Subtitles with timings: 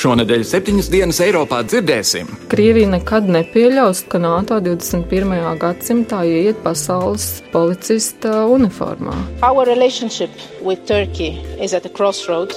[0.00, 2.30] Šonadēļ septiņas dienas Eiropā dzirdēsim.
[2.48, 5.34] Krievija nekad nepieļaus, ka NATO 21.
[5.60, 9.12] gadsimtā ieiet pasaules policista uniformā.
[9.44, 10.32] Our relationship
[10.64, 12.56] with Turkey is at a crossroads.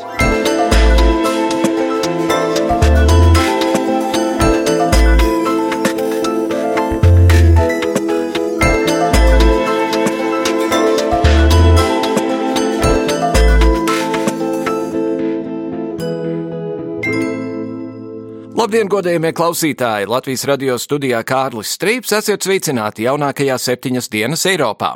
[18.64, 20.08] Labdien, godējumie klausītāji!
[20.08, 24.94] Latvijas radio studijā Kārlis Strīps esiet sveicināti jaunākajā septiņas dienas Eiropā.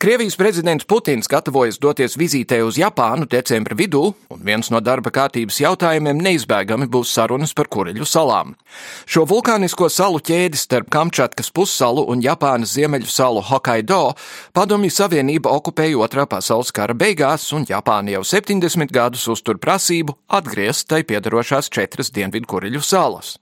[0.00, 5.60] Krievijas prezidents Putins gatavojas doties vizītē uz Japānu decembra vidū, un viens no darba kārtības
[5.60, 8.54] jautājumiem neizbēgami būs sarunas par Kureļu salām.
[9.10, 14.14] Šo vulkānisko salu ķēdi starp Kamčatkas pussalu un Japānas ziemeļu salu Hokkaido
[14.56, 20.88] Padomju Savienība okupēja otrā pasaules kara beigās, un Japāna jau 70 gadus uztur prasību atgriezt
[20.90, 23.36] tai piedarošās četras Dienvidu Kureļu salas.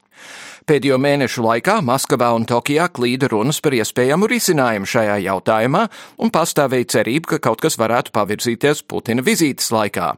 [0.68, 5.86] Pēdējo mēnešu laikā Maskavā un Tokijā klīda runas par iespējamu risinājumu šajā jautājumā,
[6.20, 10.10] un pastāvēja cerība, ka kaut kas varētu pavirzīties Putina vizītes laikā.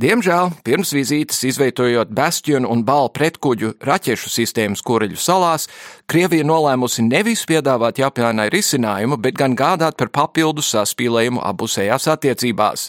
[0.00, 5.68] Diemžēl pirms vizītes, izveidojot Bastion un Bālu pretkuģu raķešu sistēmas Kureļu salās,
[6.08, 12.88] Krievija nolēmusi nevis piedāvāt Japānai risinājumu, bet gan gādāt par papildu saspīlējumu abusējās attiecībās.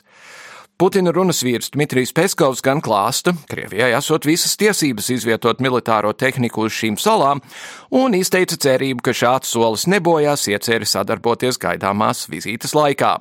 [0.73, 6.73] Putina runas vīrs Dmitrijs Peskovs gan klāsta, Krievijai esot visas tiesības izvietot militāro tehniku uz
[6.73, 7.43] šīm salām,
[7.93, 13.19] un izteica cerību, ka šāds solis nebojās ieceri sadarboties gaidāmās vizītes laikā.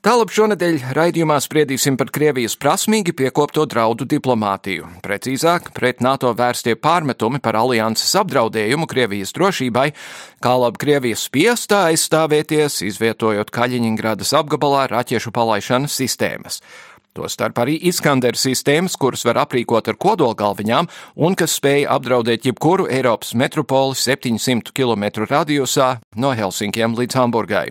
[0.00, 4.86] Tālāk šonadēļ raidījumā spriedīsim par Krievijas prasmīgi piekopto draudu diplomātiju.
[5.04, 9.90] Precīzāk, pret NATO vērstie pārmetumi par alianses apdraudējumu Krievijas drošībai,
[10.40, 16.62] kā labi Krievijas spiestā aizstāvēties, izvietojot Kaļiņingradas apgabalā raķešu palaišanas sistēmas.
[17.12, 20.88] Tostarp arī Iskander sistēmas, kuras var aprīkot ar kodolgalviņām
[21.20, 27.66] un kas spēja apdraudēt jebkuru Eiropas metropoli 700 km radiusā no Helsinkiem līdz Hamburgai.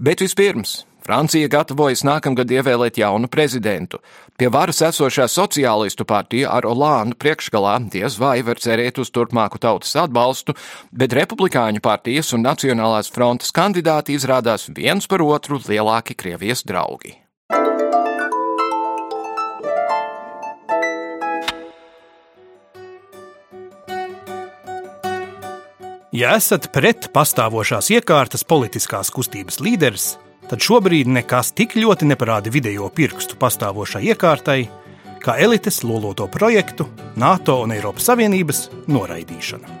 [0.00, 3.96] Bet vispirms Francija gatavojas nākamgad ievēlēt jaunu prezidentu.
[4.36, 9.94] Pie varas esošā sociālistu partija ar Olānu priekšgalā diez vai var cerēt uz turpmāku tautas
[9.96, 10.52] atbalstu,
[10.92, 17.16] bet republikāņu partijas un Nacionālās frontes kandidāti izrādās viens par otru lielāki Krievijas draugi.
[26.12, 32.88] Ja esat pret pastāvošās iekārtas politiskās kustības līderis, tad šobrīd nekas tik ļoti neparāda vidējo
[32.94, 34.60] pirkstu pastāvošai iekārtai,
[35.22, 39.76] kā elites loloto projektu NATO un Eiropas Savienības noraidīšana.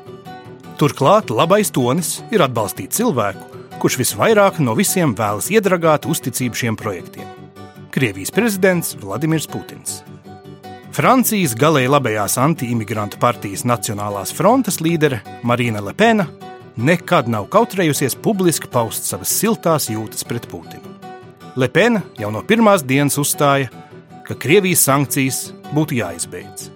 [0.78, 3.48] Turklāt labais tonis ir atbalstīt cilvēku,
[3.82, 7.26] kurš visvairāk no visiem vēlas iedragāt uzticību šiem projektiem-
[7.94, 10.02] Krievijas prezidents Vladimirs Putins.
[10.92, 16.26] Francijas galēji labējās anti-imigrantu partijas Nacionālās frontes līdere Marina Lepena
[16.78, 20.94] nekad nav kautrējusies publiski paust savas siltās jūtas pret Putinu.
[21.58, 23.66] Lepena jau no pirmās dienas uzstāja,
[24.26, 25.40] ka Krievijas sankcijas
[25.74, 26.68] būtu jāizbeidz.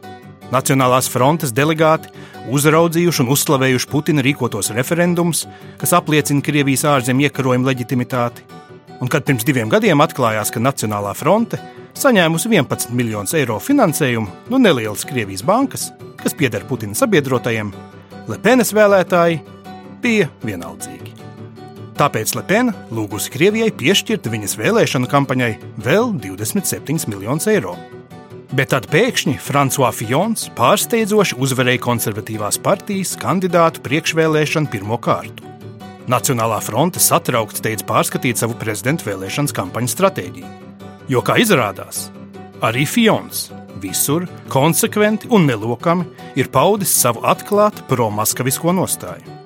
[0.52, 2.10] Nacionālās frontes delegāti
[2.50, 5.46] uzraudzījuši un uzslavējuši Putina rīkotos referendumus,
[5.78, 8.42] kas apliecina Krievijas ārzemju iekarojumu leģitimitāti.
[9.02, 11.62] Un kad pirms diviem gadiem atklājās, ka Nacionālā fronte
[11.98, 17.72] saņēmusi 11 miljonus eiro finansējumu no nelielas Krievijas bankas, kas pieder Putina sabiedrotajiem,
[18.30, 19.40] Lepenes vēlētāji
[20.02, 21.14] bija vienaldzīgi.
[21.98, 25.52] Tāpēc Lepena lūgusi Krievijai piešķirt viņas vēlēšanu kampaņai
[25.84, 27.76] vēl 27 miljonus eiro.
[28.52, 35.48] Bet tad pēkšņi Frančiskais Fijons pārsteidzoši uzvarēja konservatīvās partijas kandidātu priekšvēlēšanu pirmo kārtu.
[36.10, 40.50] Nacionālā fronte satraukti teica pārskatīt savu prezidenta vēlēšanas kampaņas stratēģiju.
[41.12, 42.08] Jo, kā izrādās,
[42.64, 43.46] arī Fijons
[43.82, 46.08] visur konsekventi un nelokami
[46.38, 49.41] ir paudis savu atklātu pro-maskavisko nostāju.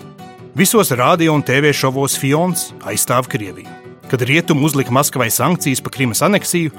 [0.57, 3.69] Visos radio un TV šovos Fions aizstāv Krieviju.
[4.09, 6.71] Kad rietumi uzlika Maskavai sankcijas par Krimas aneksiju,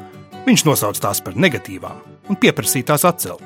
[0.48, 3.46] viņš nosauca tās par negatīvām un pieprasīja tās atcelt.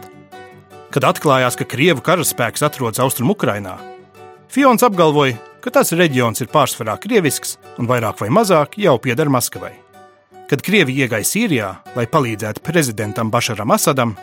[0.95, 3.75] Kad atklājās, ka Krievu karaspēks atrodas Austrumukrainā,
[4.47, 9.73] Fions apgalvoja, ka tas reģions ir pārsvarā krievisks un vairāk vai mazāk jau pieder Maskavai.
[10.47, 14.15] Kad Krievija iegāja Sīrijā, lai palīdzētu prezidentam Bašaram Asadam,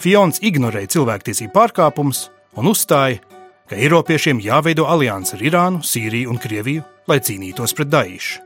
[0.00, 3.20] Fions ignorēja cilvēktiesību pārkāpumus un uzstāja,
[3.70, 8.40] ka Eiropiešiem jāveido alianse ar Irānu, Sīriju un Krieviju, lai cīnītos pret Daīšu.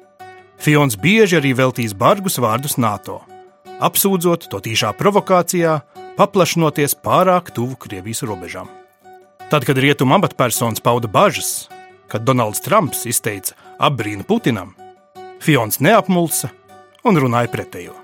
[0.60, 3.22] Fions bieži arī veltīs bargus vārdus NATO,
[3.80, 5.78] apsūdzot to tīšā provokācijā,
[6.20, 8.68] paplašinoties pārāk tuvu Krievijas robežām.
[9.48, 11.70] Tad, kad rietumu amatpersonas pauda bažas,
[12.12, 14.76] kad Donalds Trumps izteica apbrīnu Putinam,
[15.40, 16.52] Fions neapmulsa
[17.04, 18.03] un runāja pretējo.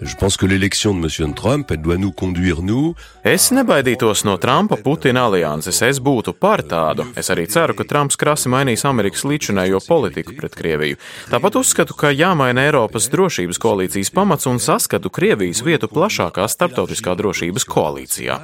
[0.00, 1.34] Je pense que l'élection de M.
[1.34, 2.94] Trump, elle doit nous conduire, nous.
[3.24, 5.80] Es nebaidītos no Trumpa-Putina alianses.
[5.82, 7.08] Es būtu par tādu.
[7.18, 11.00] Es arī ceru, ka Trumps krasi mainīs Amerikas līdzinējo politiku pret Krieviju.
[11.32, 17.66] Tāpat uzskatu, ka jāmaina Eiropas drošības koalīcijas pamats un saskatu Krievijas vietu plašākā starptautiskā drošības
[17.66, 18.38] koalīcijā.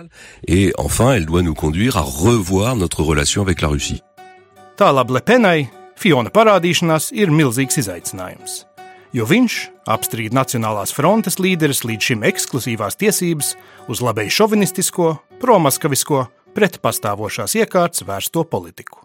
[0.49, 4.03] Et enfin, elle doit nous conduire à revoir notre relation avec la Russie.
[4.75, 8.65] Tālāk Lepenai Fiona parādīšanās ir milzīgs izaicinājums
[9.15, 9.59] jo viņš
[9.95, 13.55] apstrīd Nacionālās frontes līderis līdz šim ekskluzīvās tiesības
[13.91, 15.09] uz labēju šovinistisko,
[15.43, 16.27] promaskavisko,
[16.57, 19.05] pretpastāvošās iekārtas vērsto politiku.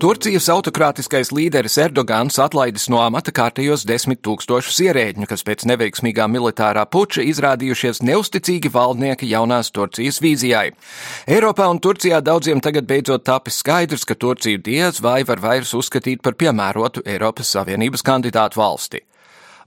[0.00, 6.86] Turcijas autokrātiskais līderis Erdogans atlaidis no amata kārtējos desmit tūkstošus ierēģņu, kas pēc neveiksmīgā militārā
[6.88, 10.70] puča izrādījušies neusticīgi valdnieki jaunās Turcijas vīzijai.
[11.28, 16.22] Eiropā un Turcijā daudziem tagad beidzot tapis skaidrs, ka Turciju diez vai var vairs uzskatīt
[16.24, 19.02] par piemērotu Eiropas Savienības kandidātu valsti.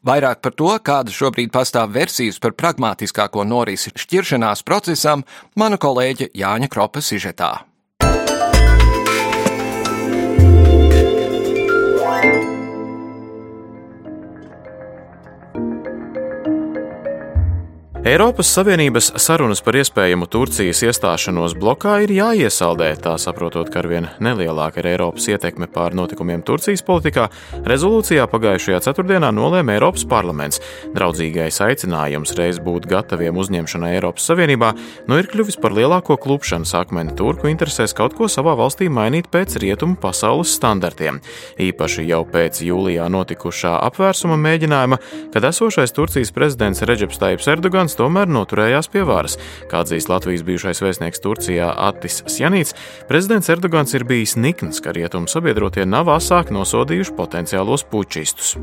[0.01, 6.71] Vairāk par to, kāda šobrīd pastāv versijas par pragmatiskāko norisi šķiršanās procesam, mana kolēģe Jāņa
[6.73, 7.51] Kropa sižetā.
[18.03, 24.81] Eiropas Savienības sarunas par iespējamu Turcijas iestāšanos blokā ir jāiesaldē, tā saprotot, ka arvien nelielāka
[24.81, 27.29] ir Eiropas ietekme pār notikumiem Turcijas politikā.
[27.63, 30.59] Rezolūcijā pagājušajā ceturtdienā nolēma Eiropas parlaments.
[30.91, 34.73] Draudzīgais aicinājums reiz būt gataviem uzņemšanai Eiropas Savienībā
[35.07, 39.55] nu ir kļuvis par lielāko klupšanas akmeni turku interesēs kaut ko savā valstī mainīt pēc
[39.63, 41.21] rietumu pasaules standartiem.
[41.55, 44.99] Īpaši jau pēc jūlijā notikušā apvērsuma mēģinājuma,
[45.31, 49.37] kad esošais Turcijas prezidents Reģeps Taips Erdogans Erdogans tomēr noturējās pie varas.
[49.69, 52.73] Kā atzīst Latvijas bijušais vēstnieks Turcijā Attis Sjanīts,
[53.07, 58.55] prezidents Erdogans ir bijis nikns, ka rietumu sabiedrotie nav asāk nosodījuši potenciālos pučistus.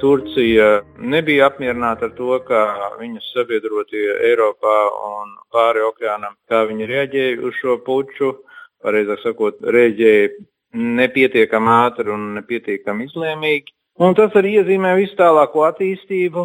[0.00, 2.60] Turcija nebija apmierināta ar to, kā
[3.00, 4.76] viņas sabiedrotie Eiropā
[5.08, 8.36] un pāri okeānam, kā viņi reaģēja uz šo puču.
[8.84, 10.28] Pareizāk sakot, reaģēja
[10.76, 13.74] nepietiekami ātri un nepietiekami izlēmīgi.
[13.98, 16.44] Un tas arī iezīmē visu tālāko attīstību.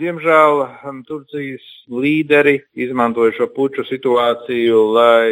[0.00, 5.26] Diemžēl um, Turcijas līderi izmantoja šo puču situāciju, lai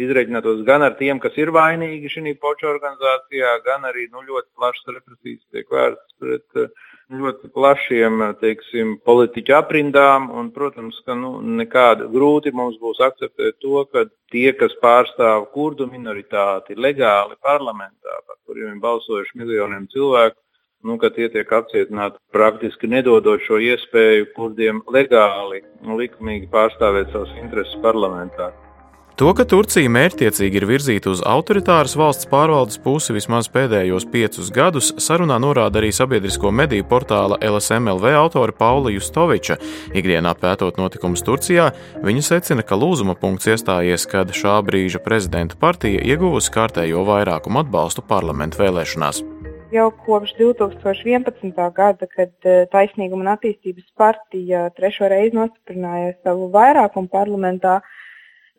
[0.00, 4.94] izreģinātos gan ar tiem, kas ir vainīgi šajā puču organizācijā, gan arī nu, ļoti plašas
[4.96, 6.72] represijas tiek vērstas pret uh,
[7.10, 10.28] ļoti plašiem teiksim, politiķu aprindām.
[10.32, 15.90] Un, protams, ka nu, nekāda grūti mums būs akceptēt to, ka tie, kas pārstāv kurdu
[15.90, 20.38] minoritāti legāli parlamentā, par kuriem ir balsojuši miljoniem cilvēku,
[20.84, 27.36] nu, ka tie tiek apcietināti praktiski nedodot šo iespēju kurdiem legāli un likumīgi pārstāvēt savus
[27.42, 28.50] intereses parlamentā.
[29.20, 34.94] To, ka Turcija mērķtiecīgi ir virzīta uz autoritāras valsts pārvaldes pusi vismaz pēdējos piecus gadus,
[34.96, 39.58] sarunā norāda arī sabiedrisko mediju portāla LSMLV autore Paula Justoviča.
[39.92, 41.68] Ikdienā pētot notikumus Turcijā,
[42.00, 48.06] viņa secina, ka lūzuma punkts iestājies, kad šā brīža prezidenta partija ieguvusi kārtējo vairākumu atbalstu
[48.08, 49.20] parlamentu vēlēšanās
[49.72, 51.70] jau kopš 2011.
[51.74, 57.78] gada, kad eh, Taisnīguma un attīstības partija trešo reizi nostiprināja savu vairākumu parlamentā,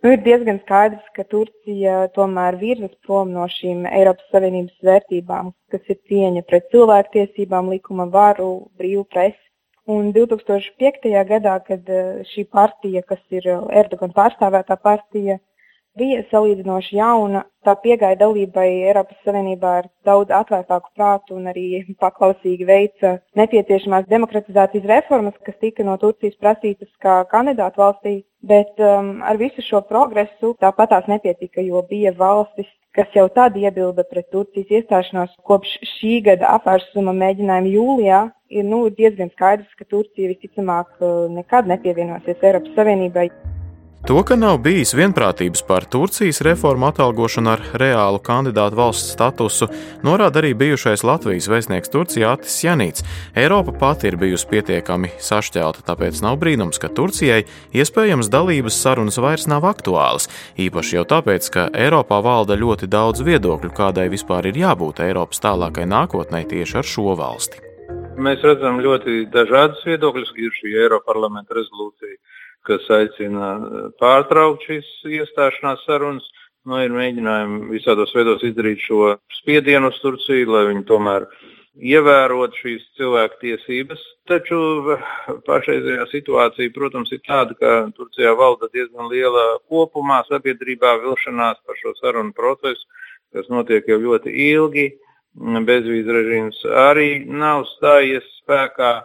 [0.04, 5.94] nu, ir diezgan skaidrs, ka Turcija tomēr virzas prom no šīm Eiropas Savienības vērtībām, kas
[5.94, 9.42] ir cieņa pret cilvēktiesībām, likuma varu, brīvu presi.
[9.92, 11.12] Un 2005.
[11.28, 15.42] gadā, kad eh, šī partija, kas ir Erdogan pārstāvētā partija,
[15.98, 17.44] bija salīdzinoši jauna.
[17.66, 24.88] Tā pieeja dalībai Eiropas Savienībā ar daudz atvērtāku prātu un arī paklausīgi veica nepieciešamās demokratizācijas
[24.90, 28.16] reformas, kas tika no Turcijas prasītas kā kandidātu valstī.
[28.42, 32.66] Bet um, ar visu šo progresu tāpat tās nepietika, jo bija valstis,
[32.98, 38.24] kas jau tad iebilda pret Turcijas iestāšanos kopš šī gada apvērsuma mēģinājuma jūlijā.
[38.52, 43.30] Ir nu, diezgan skaidrs, ka Turcija visticamāk uh, nekad nepievienosies Eiropas Savienībai.
[44.08, 49.68] To, ka nav bijis vienprātības par Turcijas reformu atalgošanu ar reālu kandidātu valsts statusu,
[50.02, 53.06] norāda arī bijušais Latvijas vēstnieks Turcijā Atis Janīts.
[53.38, 57.44] Eiropa pati ir bijusi pietiekami sašķelta, tāpēc nav brīnums, ka Turcijai
[57.78, 60.26] iespējams dalības sarunas vairs nav aktuālas.
[60.58, 65.86] Īpaši jau tāpēc, ka Eiropā valda ļoti daudz viedokļu, kādai vispār ir jābūt Eiropas tālākai
[65.86, 67.62] nākotnē tieši ar šo valsti.
[68.22, 70.34] Mēs redzam ļoti dažādas viedokļus.
[70.42, 72.18] Ir šī Eiroparlamenta rezolūcija,
[72.68, 73.54] kas aicina
[74.02, 76.28] pārtraukt šīs iestāšanās sarunas.
[76.70, 81.26] Nu, ir mēģinājumi visādos veidos izdarīt šo spiedienu uz Turciju, lai viņi tomēr
[81.74, 84.02] ievērot šīs cilvēku tiesības.
[84.30, 84.60] Taču
[85.48, 91.96] pašreizējā situācija, protams, ir tāda, ka Turcijā valda diezgan liela kopumā sabiedrībā vilšanās par šo
[91.98, 92.86] sarunu procesu,
[93.34, 94.92] kas notiek jau ļoti ilgi.
[95.66, 99.00] Bezvīzu režīms arī nav stājies spēkā.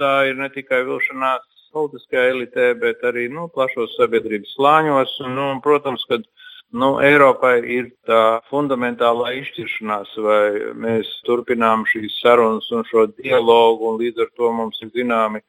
[0.00, 1.42] Tā ir ne tikai vilšanās
[1.74, 5.18] politiskajā elitē, bet arī nu, plašos sabiedrības slāņos.
[5.26, 6.20] Un, nu, protams, ka
[6.72, 10.44] Nu, Eiropai ir tā fundamentālā izšķiršanās, vai
[10.80, 15.42] mēs turpinām šīs sarunas un šo dialogu, un līdz ar to mums ir zināmi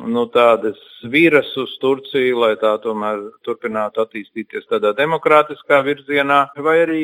[0.00, 0.80] nu, tādas
[1.12, 7.02] vīras uz Turciju, lai tā tomēr turpinātu attīstīties tādā demokrātiskā virzienā, vai arī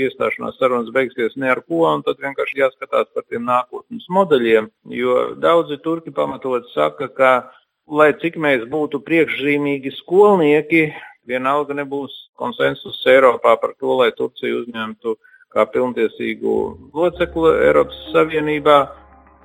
[0.00, 5.18] iestāšanās sarunas beigsies ne ar ko, un tad vienkārši jāskatās par tiem nākotnes modeļiem, jo
[5.36, 7.34] daudzi turki pamatot saka, ka,
[7.90, 10.86] lai cik mēs būtu priekšzīmīgi skolnieki,
[11.28, 15.16] vienalga nebūs konsensus Eiropā par to, lai Turciju uzņemtu
[15.52, 16.56] kā pilntiesīgu
[16.94, 18.78] locekli Eiropas Savienībā.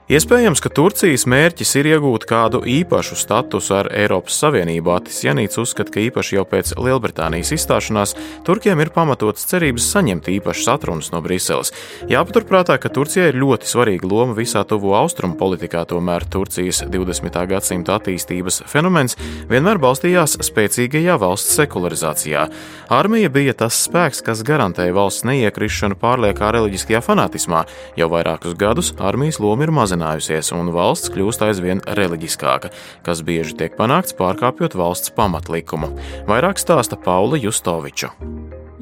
[0.07, 4.93] Iespējams, ka Turcijas mērķis ir iegūt kādu īpašu statusu ar Eiropas Savienību.
[4.95, 8.13] Atis Janīts uzskata, ka īpaši jau pēc Lielbritānijas izstāšanās
[8.47, 11.73] Turkiem ir pamatotas cerības saņemt īpašas atrunas no Briseles.
[12.07, 17.41] Jāpaturprātā, ka Turcijai ir ļoti svarīga loma visā tuvo austrumu politikā, tomēr Turcijas 20.
[17.51, 19.19] gadsimta attīstības fenomens
[19.51, 22.47] vienmēr balstījās spēcīgajā valsts sekularizācijā.
[22.95, 27.67] Armija bija tas spēks, kas garantēja valsts neiekrišanu pārliekā reliģiskajā fanātismā.
[27.99, 32.70] Jau vairākus gadus armijas loma ir mazināta samazinājusies un valsts kļūst aizvien reliģiskāka,
[33.04, 35.89] kas bieži tiek panākts pārkāpjot valsts pamatlikumu.
[36.27, 38.12] Vairāk stāsta Paula Justoviča.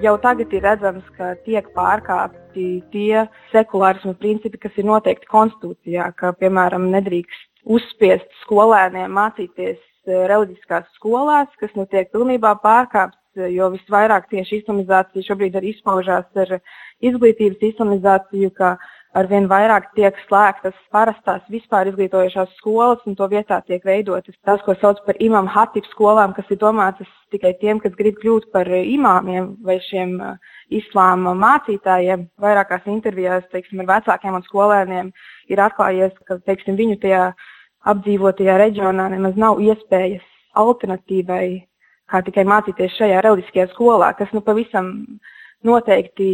[0.04, 6.34] Jau tagad ir redzams, ka tiek pārkāpti tie sekulārismu principi, kas ir noteikti konstitūcijā, ka,
[6.36, 13.18] piemēram, nedrīkst uzspiest skolēniem mācīties eh, reliģiskās skolās, kas nu tiek pilnībā pārkāpts,
[13.52, 16.60] jo visvairāk tieši islamizācija šobrīd arī izpaužās ar
[17.04, 18.76] izglītības islamizāciju, ka
[19.16, 24.76] arvien vairāk tiek slēgtas parastās vispār izglītojošās skolas, un to vietā tiek veidotas tās, ko
[24.82, 29.54] sauc par imam hatib skolām, kas ir domātas tikai tiem, kas grib kļūt par imāmiem
[29.66, 30.36] vai šiem uh,
[30.70, 32.28] islāma mācītājiem.
[32.42, 35.14] Vairākās intervijās teiksim, ar vecākiem un skolēniem
[35.54, 37.30] ir atklājies, ka teiksim, viņu tajā
[37.92, 40.26] apdzīvotajā reģionā nemaz nav iespējas
[40.60, 41.48] alternatīvai,
[42.12, 44.92] kā tikai mācīties šajā reliģiskajā skolā, kas nu pavisam
[45.66, 46.30] noteikti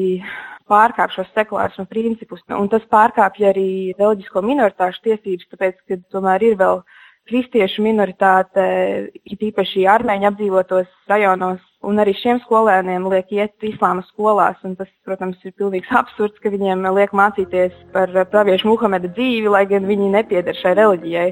[0.71, 2.43] pārkāpj šos sekulārismu principus.
[2.55, 3.69] Un tas pārkāpj arī
[3.99, 6.83] reliģisko minoritāšu tiesības, tāpēc, ka tomēr ir vēl
[7.29, 8.63] kristiešu minoritāte,
[9.23, 14.59] it īpaši armēņu apdzīvotos rajonos, un arī šiem skolēniem liek iet islāma skolās.
[14.63, 19.87] Tas, protams, ir pilnīgs absurds, ka viņiem liek mācīties par praviešu Muhameda dzīvi, lai gan
[19.89, 21.31] viņi nepieder šai reliģijai.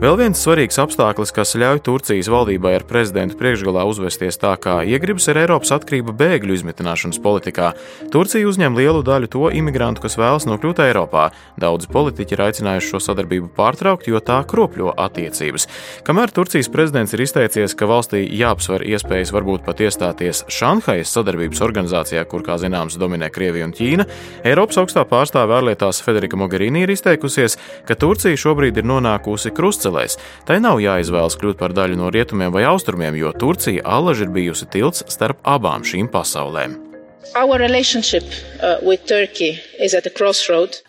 [0.00, 5.28] Vēl viens svarīgs apstākļus, kas ļauj Turcijas valdībai ar prezidentu priekšgalā uzvesties tā, kā iegribas,
[5.28, 7.68] ir Eiropas atkarība bēgļu izmitināšanas politikā.
[8.10, 11.28] Turcija uzņem lielu daļu to imigrantu, kas vēlas nokļūt Eiropā.
[11.60, 15.68] Daudzi politiķi ir aicinājuši šo sadarbību pārtraukt, jo tā kropļo attiecības.
[16.08, 22.24] Kamēr Turcijas prezidents ir izteicies, ka valstī jāapsver iespējas varbūt pat iestāties Šanhajas sadarbības organizācijā,
[22.32, 24.08] kur, kā zināms, dominē Krievija un Ķīna,
[24.42, 30.18] Eiropas augstā pārstāve ārlietās Federika Mogherini ir izteikusies, ka Turcija šobrīd ir nonākusi krustcelē puscelēs.
[30.46, 34.66] Tai nav jāizvēlas kļūt par daļu no rietumiem vai austrumiem, jo Turcija allaž ir bijusi
[34.70, 36.78] tilts starp abām šīm pasaulēm.
[37.32, 37.38] Uh,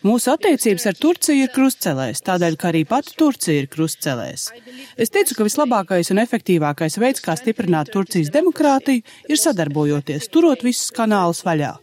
[0.04, 4.50] Mūsu attiecības ar Turciju ir krustcelēs, tādēļ, ka arī pati Turcija ir krustcelēs.
[4.98, 10.92] Es teicu, ka vislabākais un efektīvākais veids, kā stiprināt Turcijas demokrātiju, ir sadarbojoties, turot visus
[10.92, 11.78] kanālus vaļā.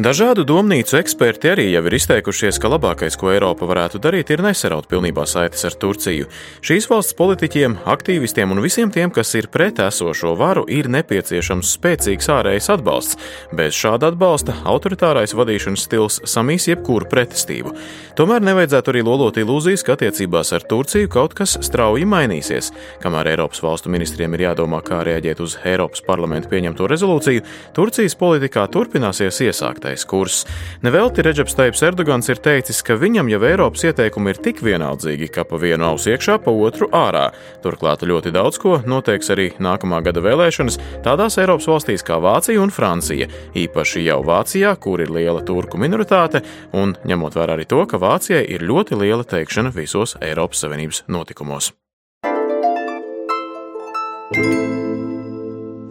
[0.00, 4.86] Dažādu domnīcu eksperti arī jau ir izteikušies, ka labākais, ko Eiropa varētu darīt, ir nesaraut
[4.88, 6.30] pilnībā saites ar Turciju.
[6.64, 12.30] Šīs valsts politiķiem, aktīvistiem un visiem tiem, kas ir pret esošo varu, ir nepieciešams spēcīgs
[12.32, 13.18] ārējais atbalsts.
[13.52, 17.74] Bez šāda atbalsta autoritārais vadīšanas stils samīs jebkuru pretestību.
[18.16, 22.72] Tomēr nevajadzētu arī lolot ilūzijas, ka attiecībās ar Turciju kaut kas strauji mainīsies.
[23.04, 27.44] Kamēr Eiropas valstu ministriem ir jādomā, kā reaģēt uz Eiropas parlamentu pieņemto rezolūciju,
[27.76, 30.44] Turcijas politikā turpināsies iesākt sāktais kurs.
[30.82, 35.44] Nevelti Reģeps Teips Erdogans ir teicis, ka viņam jau Eiropas ieteikumi ir tik vienaldzīgi, ka
[35.44, 37.32] pa vienu ausu iekšā, pa otru ārā.
[37.62, 42.70] Turklāt ļoti daudz ko noteiks arī nākamā gada vēlēšanas tādās Eiropas valstīs kā Vācija un
[42.70, 48.00] Francija, īpaši jau Vācijā, kur ir liela turku minoritāte, un ņemot vērā arī to, ka
[48.02, 51.72] Vācijai ir ļoti liela teikšana visos Eiropas Savienības notikumos.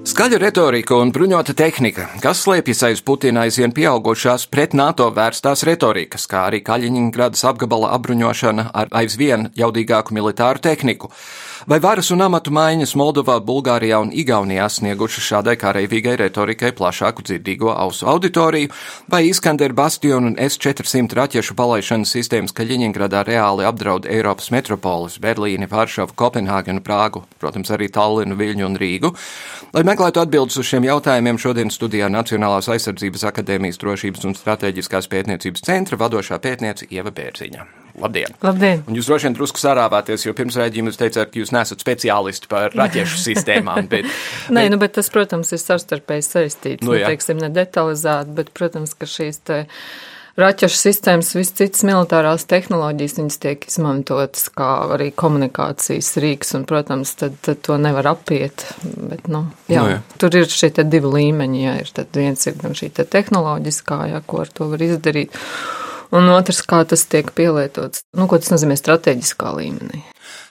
[0.01, 6.25] Skaļa retorika un bruņota tehnika, kas slēpjas aiz Putina aizvien pieaugušās pret NATO vērstās retorikas,
[6.25, 11.11] kā arī Kaļiņgradas apgabala apbruņošana ar aizvien jaudīgāku militāru tehniku.
[11.69, 17.69] Vai varas un amatu maiņas Moldovā, Bulgārijā un Igaunijā sniegušas šādai karavīgai retorikai plašāku dzirdīgo
[17.69, 18.71] ausu auditoriju,
[19.13, 26.17] vai Iskander Bastion un S-400 raķešu palaišanas sistēmas Kaļiņgradā reāli apdraud Eiropas metropolis- Berlīni, Varšavu,
[26.17, 29.13] Kopenhāgenu, Prāgu, protams, arī Tallinu, Viļņu un Rīgu.
[29.91, 35.97] Meklētu atbildes uz šiem jautājumiem, šodien studijā Nacionālās aizsardzības akadēmijas drošības un strateģiskās pētniecības centra
[35.99, 37.65] vadošā pētniece Ieva Bērziņa.
[37.99, 38.37] Labdien!
[38.39, 38.85] Labdien!
[38.87, 42.47] Un jūs droši vien drusku sarāvāties, jo pirms rēģījuma jūs teicāt, ka jūs nesat speciālisti
[42.53, 43.89] par raķešu sistēmām.
[43.91, 44.07] Bet,
[44.53, 46.85] Nē, nu, bet tas, protams, ir savstarpēji saistīts.
[46.85, 47.11] Nu, nu, jā.
[47.11, 49.59] teiksim, ne detalizēti, bet, protams, ka šīs te
[50.41, 57.13] raķešu sistēmas, visas citas militārās tehnoloģijas, viņas tiek izmantotas kā arī komunikācijas rīks, un, protams,
[57.19, 58.65] tad, tad to nevar apiet.
[58.83, 59.99] Bet, nu, jā, Nu, jā.
[60.21, 64.43] tur ir šie divi līmeņi, jā, ir viens ir gan šī te tehnoloģiskā, jā, ko
[64.45, 65.37] ar to var izdarīt.
[66.11, 70.03] Un otrs, kā tas tiek pielietots, nu, ko tas nozīmē strateģiskā līmenī.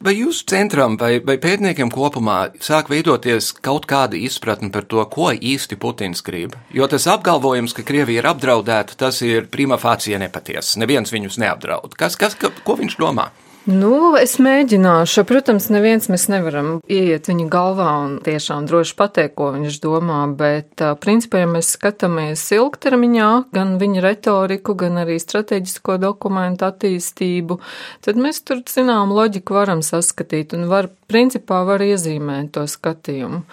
[0.04, 5.30] Vai jūsu centram vai, vai pētniekiem kopumā sāk veidoties kaut kāda izpratne par to, ko
[5.34, 6.56] īsti Putins grib?
[6.74, 10.80] Jo tas apgalvojums, ka Krievija ir apdraudēta, tas ir prima facie nepatiesa.
[10.80, 11.94] Neviens viņus neapdraud.
[12.00, 13.30] Kas, kas, ka, ko viņš domā?
[13.68, 15.26] Nu, es mēģināšu.
[15.28, 20.80] Protams, neviens mēs nevaram ieiet viņa galvā un tiešām droši pateikt, ko viņš domā, bet
[21.02, 27.60] principā, ja mēs skatāmies ilgtermiņā, gan viņa retoriku, gan arī strateģisko dokumentu attīstību,
[28.06, 33.44] tad mēs tur, zinām, loģiku varam saskatīt un var, principā, var iezīmēt to skatījumu.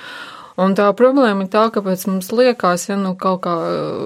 [0.57, 3.53] Un tā problēma ir tā, kāpēc mums liekas, ja nu kaut kā,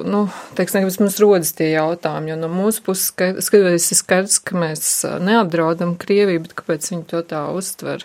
[0.03, 0.25] nu,
[0.57, 4.59] teiksim, kāpēc mums rodas tie jautājumi, jo no mūsu puses ska- skatoties ir skaidrs, ka
[4.59, 4.89] mēs
[5.23, 8.03] neapdraudam Krieviju, bet kāpēc viņi to tā uztver.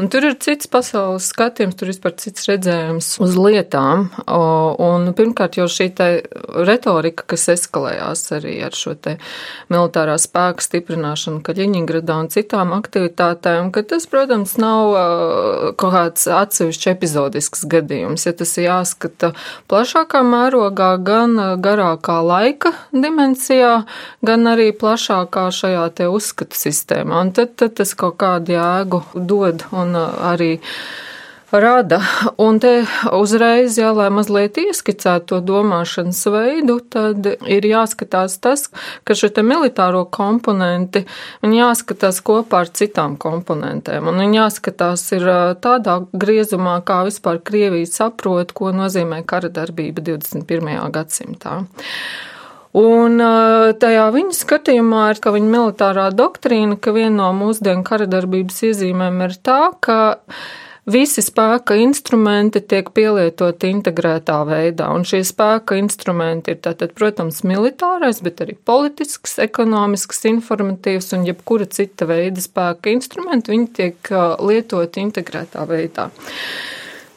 [0.00, 4.08] Un tur ir cits pasaules skatījums, tur ir vispār cits redzējums uz lietām.
[4.26, 6.08] Un pirmkārt jau šī te
[6.66, 9.16] retorika, kas eskalējās arī ar šo te
[9.72, 14.94] militārā spēka stiprināšanu Kaļiņgradā un citām aktivitātēm, ka tas, protams, nav
[15.80, 18.26] kaut kāds atsevišķs episodisks gadījums.
[18.28, 19.32] Ja tas ir jāskata
[19.70, 23.74] plašākā mērogā, gan garākā laika dimensijā,
[24.24, 27.22] gan arī plašākā šajā te uzskatu sistēmā.
[27.26, 30.52] Un tad, tad tas kaut kādu jēgu dod un ā, arī
[31.52, 32.00] rada.
[32.40, 32.70] Un te
[33.12, 38.68] uzreiz, jā, lai mazliet ieskicētu to domāšanas veidu, tad ir jāskatās tas,
[39.04, 41.04] ka šo te militāro komponenti,
[41.44, 44.08] viņi jāskatās kopā ar citām komponentēm.
[44.08, 50.04] Un viņi jāskatās ir ā, tādā griezumā, kā vispār Krievija saprot, ko nozīmē kara darbība
[50.04, 50.78] 21.
[50.94, 51.62] gadsimtā.
[52.72, 58.06] Un ā, tajā viņa skatījumā ir, ka viņa militārā doktrīna, ka viena no mūsdienu kara
[58.08, 59.98] darbības iezīmēm ir tā, ka
[60.88, 68.22] visi spēka instrumenti tiek pielietoti integrētā veidā, un šie spēka instrumenti ir tātad, protams, militārais,
[68.24, 75.04] bet arī politisks, ekonomisks, informatīvs un jebkura cita veida spēka instrumenti, viņi tiek ā, lietoti
[75.04, 76.08] integrētā veidā.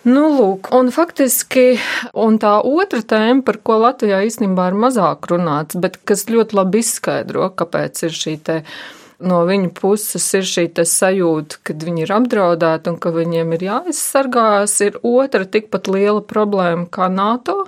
[0.06, 1.80] Nu, lūk, un faktiski,
[2.22, 6.84] un tā otra tēma, par ko Latvijā īstenībā ir mazāk runāts, bet kas ļoti labi
[6.84, 8.60] izskaidro, kāpēc ir šī te
[9.26, 14.76] no viņa puses ir šī sajūta, ka viņi ir apdraudēti un ka viņiem ir jāaizsargājas,
[14.86, 17.63] ir otra tikpat liela problēma kā NATO.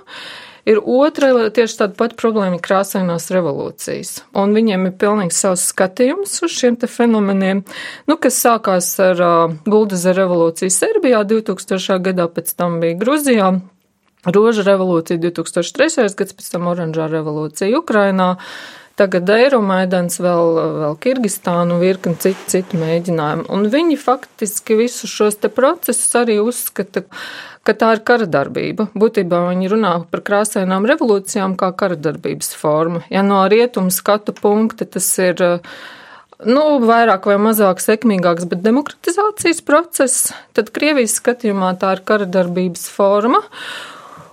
[0.68, 4.22] Ir otra tieši tāda pati problēma- krāsainās revolūcijas.
[4.36, 7.64] Un viņiem ir pilnīgi savs skatījums uz šiem te fenomeniem,
[8.06, 11.98] nu, kas sākās ar uh, Buldeza revolūciju Serbijā 2000.
[12.04, 13.60] gadā, pēc tam bija Gruzijā.
[14.26, 16.14] Roža revolūcija 2003.
[16.18, 18.36] gads, pēc tam oranžā revolūcija Ukrainā,
[18.98, 23.46] tagad Eiromaidans, vēl, vēl Kirgistānu, virkni citu, citu mēģinājumu.
[23.54, 27.04] Un viņi faktiski visus šos te procesus arī uzskata,
[27.66, 28.88] ka tā ir kara darbība.
[28.98, 33.04] Būtībā viņi runā par krāsainām revolūcijām kā kara darbības formu.
[33.12, 35.42] Ja no rietumu skatu punkta tas ir
[36.46, 42.88] nu, vairāk vai mazāk sekmīgāks, bet demokratizācijas process, tad Krievijas skatījumā tā ir kara darbības
[42.94, 43.42] forma.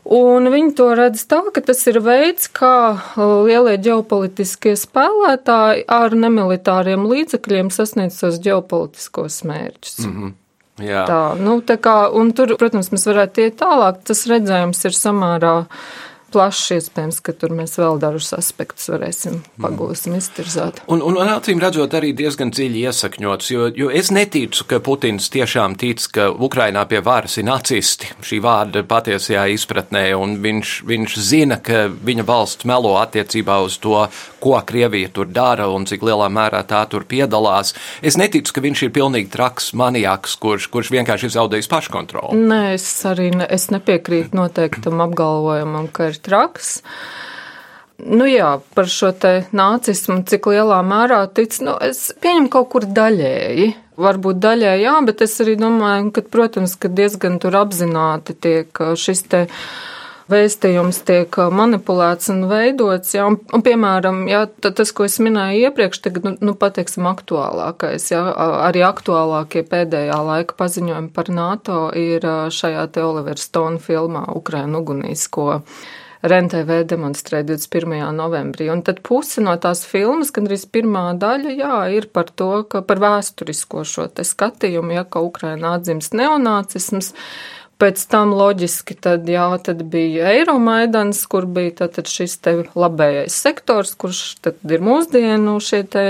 [0.06, 7.08] Un viņi to redz tā, ka tas ir veids, kā lielie ģeopolitiskie spēlētāji ar nemilitāriem
[7.10, 9.98] līdzekļiem sasniedz savus ģeopolitiskos mērķus.
[10.06, 10.34] Mm -hmm.
[10.84, 11.06] Jā.
[11.08, 14.02] Tā, nu, tā kā, un tur, protams, mēs varētu iet tālāk.
[14.04, 15.54] Tas redzējums ir samērā
[16.36, 20.82] plašs, iespējams, ka tur mēs vēl dažus aspektus varēsim pagūsim iztirzāt.
[20.91, 25.30] Un, un, un acīm redzot, arī diezgan dziļi iesakņots, jo, jo es neticu, ka Putins
[25.34, 31.17] tiešām tic, ka Ukrainā pie varas ir nacisti šī vārda patiesajā izpratnē, un viņš, viņš
[31.24, 33.95] zina, ka viņa valsts melo attiecībā uz to,
[34.43, 37.74] ko Krievija tur dara un cik lielā mērā tā tur piedalās.
[38.06, 42.39] Es neticu, ka viņš ir pilnīgi traks maniaks, kurš, kurš vienkārši ir zaudējis paškontroli.
[42.50, 46.78] Nē, es arī ne, es nepiekrītu noteiktam apgalvojumam, ka ir traks.
[47.96, 52.88] Nu jā, par šo te nācismu, cik lielā mērā tic, nu es pieņemu kaut kur
[52.92, 53.72] daļēji.
[53.96, 59.24] Varbūt daļēji jā, bet es arī domāju, ka, protams, ka diezgan tur apzināti tiek šis
[59.32, 59.46] te
[60.32, 63.14] vēstījums tiek manipulēts un veidots.
[63.16, 68.10] Jā, un, un, piemēram, jā, tas, ko es minēju iepriekš, tagad, nu, nu pateiksim, aktuālākais,
[68.12, 68.24] jā,
[68.68, 75.28] arī aktuālākie pēdējā laika paziņojumi par NATO ir šajā te Oliver Stone filmā Ukraina ugunīs,
[75.30, 75.62] ko
[76.26, 78.00] RENTV demonstrēja 21.
[78.18, 78.70] novembrī.
[78.74, 83.02] Un tad puse no tās filmas, gandrīz pirmā daļa, jā, ir par to, ka par
[83.04, 87.14] vēsturisko šo te skatījumu, ja ka Ukraina atdzimst neonācisms,
[87.76, 93.92] Pēc tam loģiski tad, jā, tad bija Eiromaidans, kur bija tātad šis te labējais sektors,
[94.00, 96.06] kurš tad ir mūsdienu šie te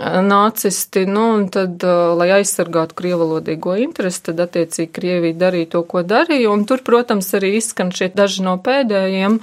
[0.00, 1.84] nācisti, nu, un tad,
[2.18, 7.56] lai aizsargātu krievalodīgo interesi, tad attiecīgi Krievija darīja to, ko darīja, un tur, protams, arī
[7.58, 9.40] izskan šie daži no pēdējiem.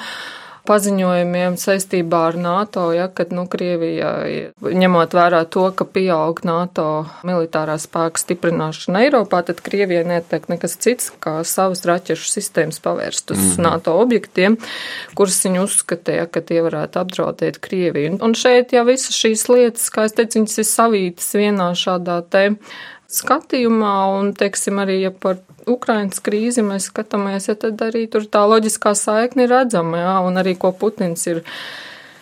[0.69, 4.11] Paziņojumiem saistībā ar NATO, ja, kad, nu, Krievija,
[4.61, 6.85] ņemot vērā to, ka pieaug NATO
[7.25, 13.39] militārā spēka stiprināšana Eiropā, tad Krievijai netiek nekas cits, kā savas raķešu sistēmas pavērst uz
[13.39, 13.65] mm -hmm.
[13.65, 14.59] NATO objektiem,
[15.17, 18.19] kurus viņi uzskatīja, ka tie varētu apdraudēt Krieviju.
[18.21, 22.57] Un šeit jau visas šīs lietas, kā es teicu, viņas ir savītas vienā šādā te
[23.09, 28.45] skatījumā, un, teiksim, arī ja par Ukrainas krīzi mēs skatāmies, ja tad arī tur tā
[28.49, 31.43] loģiskā saikne ir redzama, jā, un arī ko Putins ir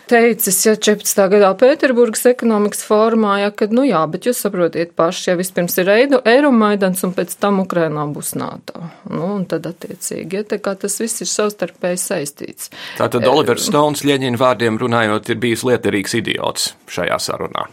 [0.08, 1.20] teicis, ja 14.
[1.34, 5.90] gadā Pēterburgas ekonomikas formā, ja, kad, nu jā, bet jūs saprotiet paši, ja vispirms ir
[5.92, 8.86] Eiromaidans un pēc tam Ukrainā būs NATO.
[9.10, 12.72] Nu, un tad attiecīgi, ja, tā kā tas viss ir savstarpēji saistīts.
[13.00, 17.68] Tātad Olivers Stones Ļeņina vārdiem runājot ir bijis lietarīgs idiots šajā sarunā.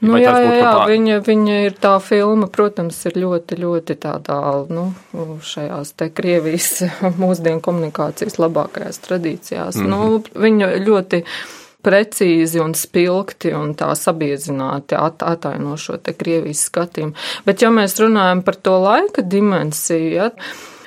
[0.00, 4.40] Nu, jā, jā, jā viņa, viņa ir tā filma, protams, ir ļoti, ļoti tādā,
[4.72, 4.86] nu,
[5.44, 6.70] šajās te Krievijas
[7.22, 9.76] mūsdienu komunikācijas labākajās tradīcijās.
[9.76, 9.90] Mm -hmm.
[9.90, 11.24] Nu, viņa ļoti
[11.84, 17.14] precīzi un spilgti un tā sabiezināti at, ataino šo te Krievijas skatījumu.
[17.44, 20.30] Bet ja mēs runājam par to laika dimensiju, ja,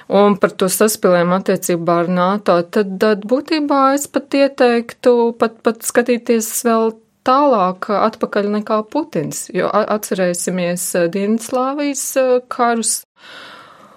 [0.08, 5.82] un par to saspēlējumu attiecībā ar NATO, tad, tad būtībā es pat ieteiktu pat, pat
[5.86, 6.94] skatīties vēl
[7.28, 12.06] tālāk atpakaļ nekā Putins, jo atcerēsimies Dienvidslāvijas
[12.52, 13.02] karus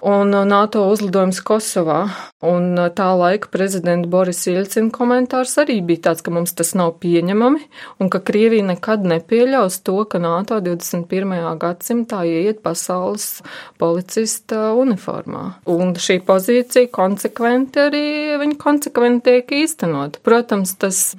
[0.01, 1.99] un NATO uzlidojums Kosovā.
[2.45, 7.63] Un tā laika prezidenta Boris Ilcina komentārs arī bija tāds, ka mums tas nav pieņemami
[8.03, 11.33] un ka Krievija nekad nepieļaus to, ka NATO 21.
[11.61, 13.41] gadsimtā ieiet pasaules
[13.81, 15.45] policista uniformā.
[15.73, 18.07] Un šī pozīcija konsekventi arī,
[18.41, 20.21] viņa konsekventi tiek īstenot.
[20.25, 21.15] Protams, tas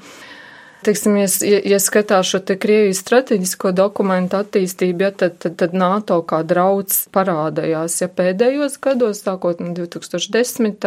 [0.83, 1.27] Teiksim, ja,
[1.65, 7.01] ja skatās šo te Krievijas strateģisko dokumentu attīstību, ja, tad, tad, tad NATO kā draudz
[7.15, 10.79] parādījās, ja pēdējos gados, sākot no 2010.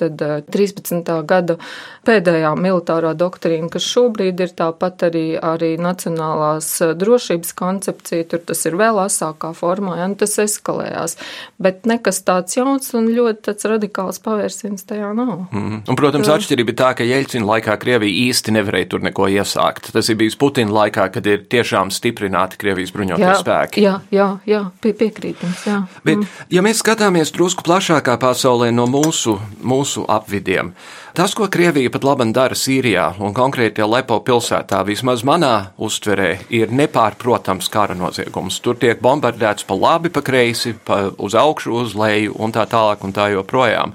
[0.00, 0.98] tad 13.
[0.98, 1.58] Eh, gada
[2.06, 8.62] pēdējā militārā doktrīna, kas šobrīd ir tāpat arī, arī nacionālās eh, drošības koncepcija, tur tas
[8.68, 11.16] ir vēl asākā formā, ja, un tas eskalējās.
[11.62, 15.46] Bet nekas tāds jauns un ļoti tāds radikāls pavērsiens tajā nav.
[15.50, 15.82] Mm.
[15.84, 19.90] Un, protams, atšķirība ir tā, ka Jeļcina laikā Krievija īsti nevarēja tur neko iesākt.
[19.94, 23.84] Tas ir bijis Putina laikā, kad ir tiešām stiprināti Krievijas bruņotie spēki.
[23.86, 25.64] Jā, jā, jā pie, piekrītams.
[25.68, 25.80] Jā.
[26.04, 26.46] Bet, mm.
[26.54, 30.72] ja mēs skatāmies drusku plašākā pasaulē no mūsu, mūsu apvidiem,
[31.16, 36.72] tas, ko Krievija pat labi dara Sīrijā un konkrēti Lepo pilsētā, vismaz manā uztverē, ir
[36.76, 38.58] nepārprotams kara noziegums.
[38.64, 43.04] Tur tiek bombardēts pa labi, pa kreisi, pa uz augšu, uz leju un tā tālāk
[43.06, 43.94] un tā joprojām.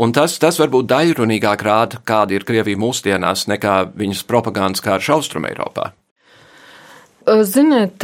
[0.00, 5.48] Un tas, tas varbūt daļrunīgāk rāda, kāda ir Krievija mūsdienās nekā viņas propagandas karš Austrum
[5.50, 5.90] Eiropā?
[7.46, 8.02] Ziniet,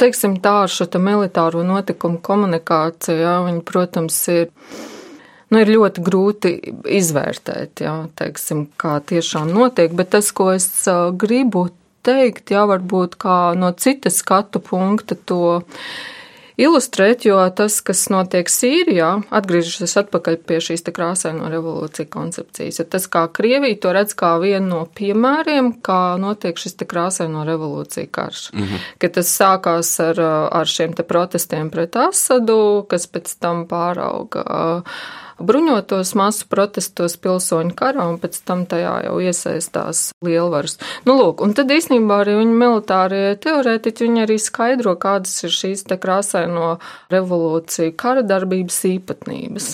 [0.00, 4.48] teiksim tā ar šo militāro notikumu komunikāciju, jā, viņi, protams, ir,
[5.50, 6.54] nu, ir ļoti grūti
[7.00, 10.70] izvērtēt, jā, teiksim, kā tiešām notiek, bet tas, ko es
[11.18, 11.68] gribu
[12.06, 15.60] teikt, jā, varbūt kā no citas skatu punkta to
[16.60, 22.82] ilustrēt, jo tas, kas notiek Sīrijā, atgriežas atpakaļ pie šīs krāsaino revolūcija koncepcijas.
[22.82, 28.10] Ja tas, kā Krievija to redz kā vienu no piemēriem, kā notiek šis krāsaino revolūcija
[28.12, 28.50] karš.
[28.52, 28.84] Mm -hmm.
[28.98, 30.20] Ka tas sākās ar,
[30.52, 34.82] ar šiem protestiem pret Asadu, kas pēc tam pārauga
[35.40, 40.78] bruņotos masu protestos pilsoņu karā, un pēc tam tajā jau iesaistās lielvaras.
[41.08, 45.86] Nu, lūk, un tad īstenībā arī viņa militārie teorētiķi, viņi arī skaidro, kādas ir šīs
[45.88, 46.76] te krāsaino
[47.12, 49.72] revolūciju kara darbības īpatnības.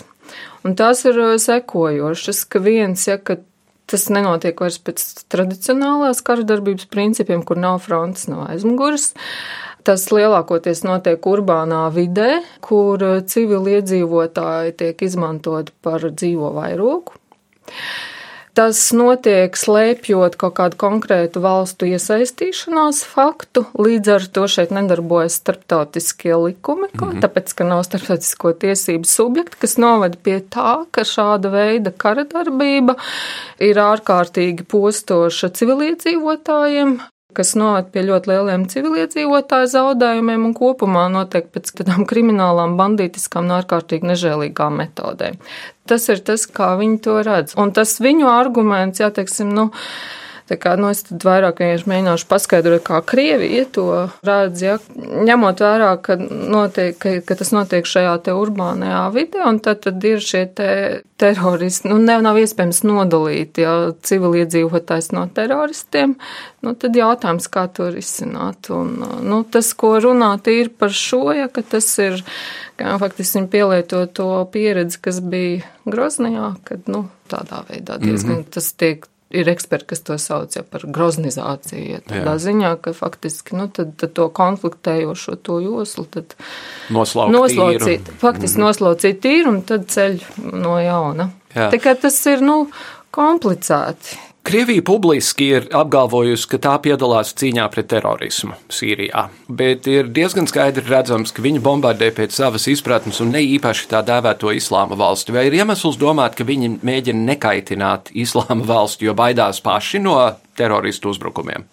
[0.67, 3.39] Un tās ir sekojošas, ka viens, ja, ka
[3.87, 9.13] tas nenotiek vairs pēc tradicionālās karadarbības principiem, kur nav frontes, nav aizmugures.
[9.87, 17.15] Tas lielākoties notiek urbānā vidē, kur civiliedzīvotāji tiek izmantoti par dzīvo vairogu.
[18.57, 26.33] Tas notiek slēpjot kaut kādu konkrētu valstu iesaistīšanās faktu, līdz ar to šeit nedarbojas starptautiskie
[26.35, 27.21] likumi, mm -hmm.
[27.23, 32.97] tāpēc, ka nav starptautisko tiesību subjekti, kas noved pie tā, ka šāda veida kara darbība
[33.61, 36.97] ir ārkārtīgi postoša civiliedzīvotājiem,
[37.37, 44.13] kas noved pie ļoti lieliem civiliedzīvotāju zaudējumiem un kopumā notiek pēc tādām kriminālām, bandītiskām ārkārtīgi
[44.13, 45.41] nežēlīgām metodēm.
[45.87, 47.57] Tas ir tas, kā viņi to redz.
[47.61, 49.69] Un tas viņu arguments, jā, teiksim, nu,
[50.47, 53.87] Tā kā, nu, es vairāk vienkārši mēģināšu paskaidrot, kā Krievija to
[54.27, 59.59] redz, ja, ņemot vērā, ka, notiek, ka, ka tas notiek šajā te urbānajā vidē, un
[59.65, 60.69] tad, tad ir šie te
[61.19, 63.73] teroristi, nu, ne, nav iespējams nodalīt, ja
[64.07, 66.15] civiliedzīvotājs no teroristiem,
[66.63, 68.71] nu, tad jautājums, kā to risināt.
[68.71, 72.23] Un, nu, tas, ko runāt ir par šo, ja, ka tas ir,
[72.79, 78.43] kā faktiski viņi pielieto to pieredzi, kas bija Groznijā, kad, nu, tādā veidā diezgan mm
[78.45, 78.55] -hmm.
[78.55, 81.85] tas tiek ir eksperti, kas to sauc ja, par groznizāciju.
[81.97, 82.43] Ja, tādā Jā.
[82.47, 86.07] ziņā, ka faktiski nu, tad, tad to konfliktējošo to joslu
[86.95, 88.67] noslaucīt, noslaucīt faktiski mm -hmm.
[88.69, 90.21] noslaucīt tīru un tad ceļ
[90.53, 91.31] no jauna.
[91.55, 91.71] Jā.
[91.83, 92.69] Kā tas ir nu,
[93.11, 94.26] komplicēti.
[94.47, 100.85] Krievija publiski ir apgalvojusi, ka tā piedalās cīņā pret terorismu Sīrijā, bet ir diezgan skaidri
[100.87, 105.35] redzams, ka viņi bombardē pēc savas izpratnes un ne īpaši tā dēvēto islāma valsti.
[105.35, 110.15] Vai ir iemesls domāt, ka viņi mēģina nekaitināt islāma valsti, jo baidās paši no
[110.55, 111.67] teroristu uzbrukumiem?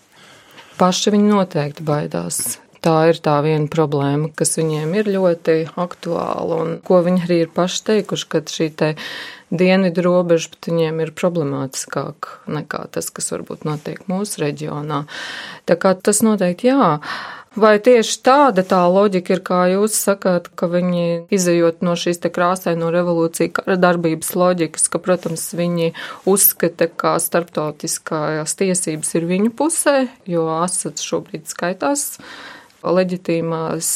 [0.82, 2.42] Paši viņi noteikti baidās.
[2.84, 7.54] Tā ir tā viena problēma, kas viņiem ir ļoti aktuāla un ko viņi arī ir
[7.54, 8.96] paši teikuši, ka šī te
[9.54, 15.06] dienvidu robeža pat viņiem ir problemātiskāk nekā tas, kas varbūt notiek mūsu reģionā.
[15.70, 16.98] Tā kā tas noteikti jā.
[17.54, 22.32] Vai tieši tāda tā loģika ir, kā jūs sakāt, ka viņi izējot no šīs te
[22.34, 25.92] krāsaino revolūcija kara darbības loģikas, ka, protams, viņi
[26.26, 32.16] uzskata, ka starptautiskās tiesības ir viņu pusē, jo Asads šobrīd skaitās
[32.82, 33.94] leģitīmās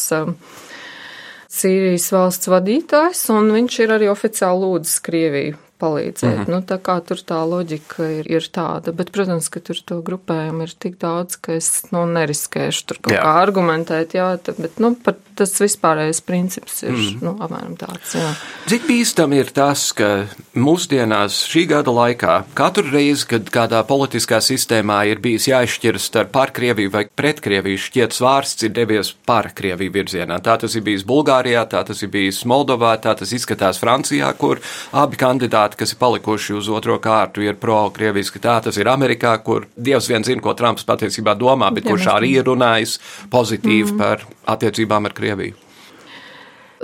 [1.47, 6.35] Sīrijas valsts vadītājs, un viņš ir arī oficiāli lūdzis Krieviju palīdzēt.
[6.37, 6.51] Mm -hmm.
[6.55, 8.91] nu, tā kā tur tā loģika ir, ir tāda.
[8.91, 13.13] Bet, protams, ka tur to grupējumu ir tik daudz, ka es nu, neriskēšu tur kaut
[13.13, 13.21] jā.
[13.23, 14.13] kā argumentēt.
[14.13, 14.95] Jā, tā, bet nu,
[15.37, 17.19] tas vispārējais princips ir mm.
[17.21, 18.15] nu, apmēram tāds.
[18.17, 18.33] Jā.
[18.67, 25.03] Cik bīstam ir tas, ka mūsdienās šī gada laikā katru reizi, kad kādā politiskā sistēmā
[25.11, 29.91] ir bijis jāizšķiras starp par Krieviju vai pret Krieviju, šķiet svārsts ir devies par Krieviju
[29.91, 30.39] virzienā.
[30.43, 34.61] Tā tas ir bijis Bulgārijā, tā tas ir bijis Moldovā, tā tas izskatās Francijā, kur
[34.91, 38.39] abi kandidāti kandidāti, kas ir palikuši uz otro kārtu, ir pro-krieviski.
[38.39, 42.37] Tā tas ir Amerikā, kur Dievs vien zina, ko Trumps patiesībā domā, bet kurš arī
[42.37, 42.99] ir runājis
[43.29, 43.97] pozitīvi mm.
[43.97, 45.55] par attiecībām ar Krieviju.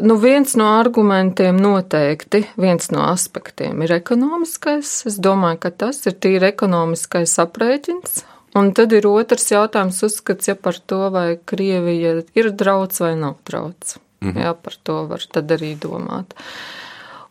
[0.02, 5.06] Nu, viens no argumentiem noteikti, viens no aspektiem ir ekonomiskais.
[5.06, 8.24] Es domāju, ka tas ir tīri ekonomiskais aprēķins.
[8.58, 13.38] Un tad ir otrs jautājums, uzskats, ja par to, vai Krievija ir drauds vai nav
[13.46, 14.00] drauds.
[14.22, 14.42] Mm -hmm.
[14.42, 16.34] Jā, par to var tad arī domāt.
[16.34, 16.83] Uh,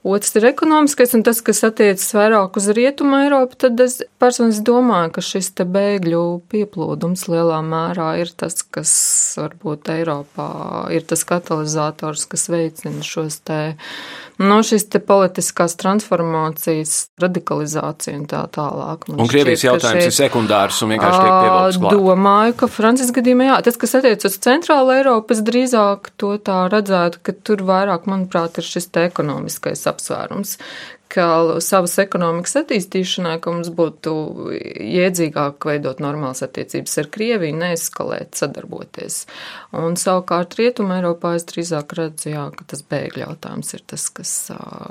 [0.03, 5.13] Otrs ir ekonomiskais, un tas, kas attiecas vairāk uz Rietumu Eiropu, tad es personiski domāju,
[5.15, 8.93] ka šis te bēgļu pieplūdums lielā mērā ir tas, kas
[9.39, 10.49] varbūt Eiropā
[10.97, 13.61] ir tas katalizators, kas veicina šos te
[14.43, 19.07] no šīs politiskās transformācijas, radikalizācija un tā tālāk.
[19.11, 21.97] Man un Krievijas jautājums šeit, ir sekundārs un vienkārši tiek pievilkts klāt.
[21.99, 26.59] Domāju, ka Francijas gadījumā jā, tas, kas attiec uz centrālu Eiropu, es drīzāk to tā
[26.73, 30.57] redzētu, ka tur vairāk, manuprāt, ir šis te ekonomiskais apsvērums,
[31.13, 31.27] ka
[31.65, 34.15] savas ekonomikas attīstīšanai, ka mums būtu
[34.57, 39.23] iedzīgāk veidot normālas attiecības ar Krieviju, neeskalēt, sadarboties.
[39.77, 44.37] Un savukārt Rietumē Eiropā es drīzāk redzu, jā, ka tas bēgļu jautājums ir tas, kas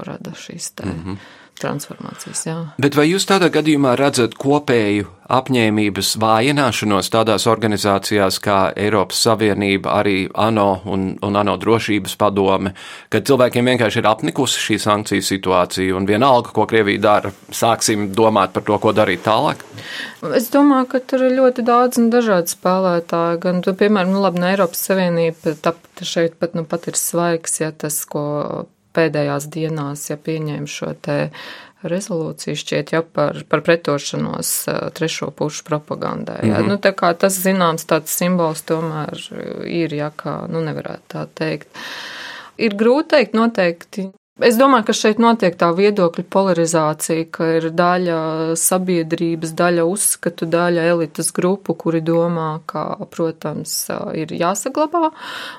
[0.07, 0.89] rada šīs te.
[0.89, 2.45] Mm -hmm transformācijas.
[2.47, 2.59] Jā.
[2.81, 10.15] Bet vai jūs tādā gadījumā redzat kopēju apņēmības vājināšanos tādās organizācijās kā Eiropas Savienība, arī
[10.33, 12.73] ANO un, un ANO drošības padome,
[13.13, 18.55] kad cilvēkiem vienkārši ir apnikusi šī sankciju situācija un vienalga, ko Krievija dara, sāksim domāt
[18.55, 19.63] par to, ko darīt tālāk?
[20.35, 23.39] Es domāju, ka tur ir ļoti daudz un dažādi spēlētāji.
[23.45, 27.71] Gan, tu, piemēram, nu, labi, Eiropas Savienība, tāpat šeit pat, nu, pat ir svaigs, ja
[27.71, 31.17] tas, ko pēdējās dienās, ja pieņēma šo te
[31.81, 34.53] rezolūciju šķiet, ja par, par pretošanos
[34.97, 36.39] trešo pušu propagandai.
[36.43, 36.47] Ja.
[36.47, 36.67] Mm -hmm.
[36.69, 39.17] nu, tā kā tas zināms tāds simbols tomēr
[39.65, 41.67] ir, ja kā, nu nevarētu tā teikt.
[42.57, 48.19] Ir grūti teikt noteikti Es domāju, ka šeit notiek tā viedokļa polarizācija, ka ir daļa
[48.55, 53.73] sabiedrības, daļa uzskatu, daļa elites grupu, kuri domā, ka, protams,
[54.15, 55.09] ir jāsaglabā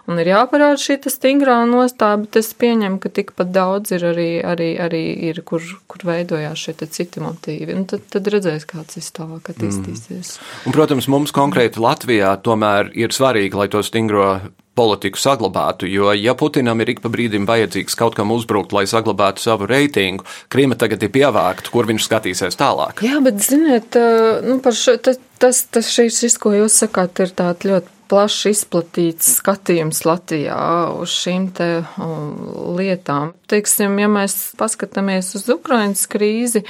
[0.08, 4.70] un ir jāparāda šī stingrā nostāja, bet es pieņemu, ka tikpat daudz ir arī, arī,
[4.80, 7.76] arī ir, kur, kur veidojās šie citi motīvi.
[7.76, 10.32] Un tad, tad redzēs, kāds ir tālāk attīstīsies.
[10.40, 10.64] Mm.
[10.64, 14.32] Un, protams, mums konkrēti Latvijā tomēr ir svarīgi, lai to stingro
[14.78, 19.44] politiku saglabātu, jo, ja Putinam ir ik pa brīdim vajadzīgs kaut kam uzbrukt, lai saglabātu
[19.44, 23.04] savu reitingu, Krīma tagad ir pievākta, kur viņš skatīsies tālāk.
[23.04, 23.98] Jā, bet, ziniet,
[24.46, 28.52] nu, par šo, tas, tas, tas šis, šis, ko jūs sakāt, ir tāds ļoti plaši
[28.52, 30.58] izplatīts skatījums Latvijā
[31.00, 33.32] uz šīm te um, lietām.
[33.48, 36.64] Teiksim, ja mēs paskatāmies uz Ukrainas krīzi,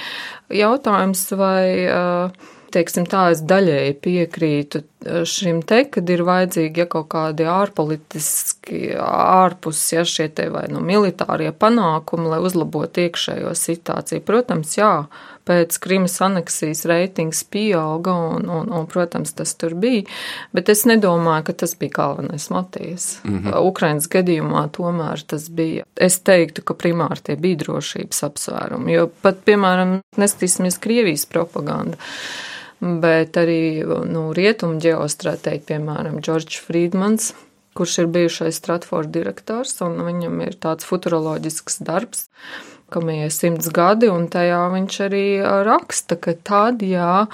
[0.54, 6.88] jautājums vai uh, teiksim tā, es daļēji piekrītu eh, šim te, kad ir vajadzīgi ja
[6.90, 14.24] kaut kādi ārpolitiski, ārpus, ja šie te vai nu militārie panākumi, lai uzlabotu iekšējo situāciju.
[14.26, 14.92] Protams, jā,
[15.48, 20.04] pēc Krimas aneksijas reitings pieauga un, un, un, protams, tas tur bija,
[20.54, 23.08] bet es nedomāju, ka tas bija galvenais motīvs.
[23.24, 23.58] Mm -hmm.
[23.68, 25.84] Ukrainas gadījumā tomēr tas bija.
[25.96, 31.96] Es teiktu, ka primāri tie bija drošības apsvērumi, jo pat, piemēram, neskatīsimies Krievijas propagandu
[32.82, 37.30] bet arī nu, rietumu ģeostrateģi, piemēram, Džordžs Friedmans,
[37.78, 42.26] kurš ir bijušais Stratforda direktors, un viņam ir tāds futuroloģisks darbs
[42.92, 45.24] kam ir simts gadi, un tajā viņš arī
[45.66, 47.26] raksta, ka tad, jā,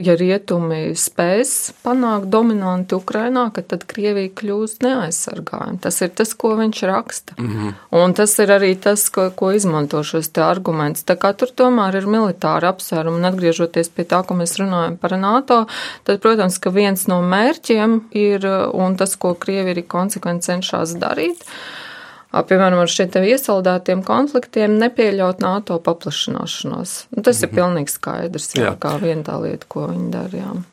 [0.00, 5.80] ja rietumi spēs panākt dominanti Ukrainā, ka tad Krievija kļūst neaizsargājama.
[5.84, 7.36] Tas ir tas, ko viņš raksta.
[7.38, 7.74] Mm -hmm.
[8.02, 11.04] Un tas ir arī tas, ko, ko izmanto šos te argumentus.
[11.04, 15.18] Tā kā tur tomēr ir militāra apsvēruma, un atgriežoties pie tā, ko mēs runājam par
[15.18, 15.66] NATO,
[16.04, 21.44] tad, protams, ka viens no mērķiem ir, un tas, ko Krievija arī konsekventi cenšas darīt,
[22.30, 26.92] piemēram, ar šiem iesaldētiem konfliktiem nepieļaut NATO paplašināšanos.
[27.16, 27.44] Nu, tas mm -hmm.
[27.44, 27.56] ir mhm.
[27.56, 28.76] pilnīgi skaidrs, jā, jā.
[28.78, 30.64] kā viena tā lieta, ko viņi darījām.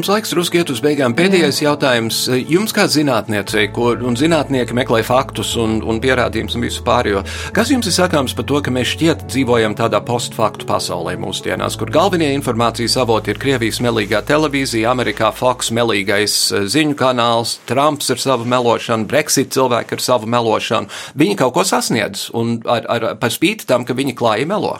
[0.00, 1.12] Mums laiks drusku iet uz beigām.
[1.12, 1.74] Pēdējais Jā.
[1.74, 2.22] jautājums.
[2.48, 7.20] Jums kā zinātniecei, ko un zinātnieki meklē faktus un, un pierādījumus un visu pārējo,
[7.52, 11.92] kas jums ir sakāms par to, ka mēs šķiet dzīvojam tādā postfaktu pasaulē mūsdienās, kur
[11.92, 18.22] galvenie informācijas avoti ir Krievijas melīgā televīzija, Amerikā Fox melīgais eh, ziņu kanāls, Trumps ar
[18.24, 20.88] savu melošanu, Brexit cilvēki ar savu melošanu.
[21.20, 24.78] Viņi kaut ko sasniedz un ar, ar, par spīti tam, ka viņi klāja melo.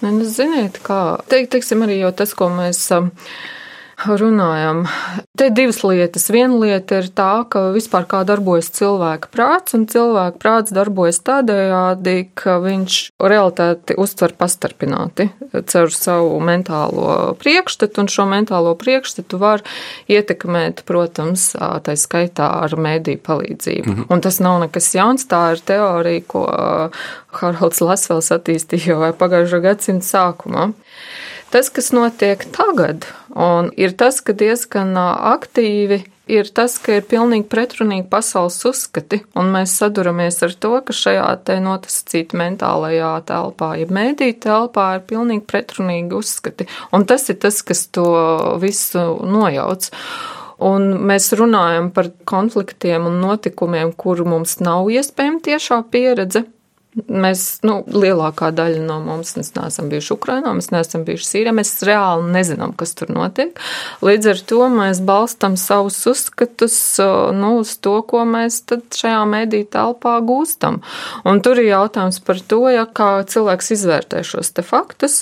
[0.00, 2.80] Nu, nu, ziniet, kā, teik, teiksim arī jau tas, ko mēs.
[2.96, 3.12] Um,
[4.04, 4.84] runājam.
[5.36, 6.28] Te divas lietas.
[6.32, 12.28] Viena lieta ir tā, ka vispār kā darbojas cilvēka prāts, un cilvēka prāts darbojas tādējādi,
[12.36, 15.30] ka viņš realitāti uztver pastarpināti
[15.72, 19.64] caur savu mentālo priekšstatu, un šo mentālo priekšstatu var
[20.12, 23.92] ietekmēt, protams, tā skaitā ar mēdīju palīdzību.
[23.92, 24.06] -hmm.
[24.12, 26.44] Un tas nav nekas jauns, tā ir teorija, ko
[27.32, 30.72] Haralds Lasvels attīstīja jau pagājušā gadsimta sākumā.
[31.50, 37.46] Tas, kas notiek tagad, un ir tas, ka diezgan aktīvi ir tas, ka ir pilnīgi
[37.50, 43.90] pretrunīgi pasaules uzskati, un mēs saduramies ar to, ka šajā te notascīt mentālajā telpā, ja
[43.92, 48.08] mēdī telpā ir pilnīgi pretrunīgi uzskati, un tas ir tas, kas to
[48.62, 49.90] visu nojauc.
[50.66, 56.46] Un mēs runājam par konfliktiem un notikumiem, kur mums nav iespējama tiešā pieredze,
[56.96, 62.30] Mēs, nu, lielākā daļa no mums neesam bijuši Ukrainā, mēs neesam bijuši Sīrijā, mēs reāli
[62.32, 63.58] nezinām, kas tur notiek.
[64.00, 66.76] Līdz ar to mēs balstam savus uzskatus
[67.36, 68.62] nu, uz to, ko mēs
[68.96, 70.78] šajā mediju telpā gūstam.
[71.28, 75.18] Un tur ir jautājums par to, ja kā cilvēks izvērtē šos te faktus,